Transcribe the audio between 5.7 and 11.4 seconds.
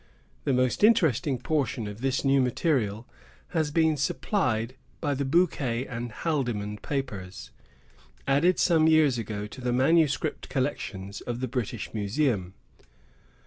and Haldimand Papers, added some years ago to the manuscript collections of